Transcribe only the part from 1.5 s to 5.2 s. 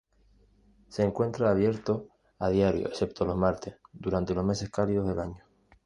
abierto a diario excepto los martes, durante los meses cálidos del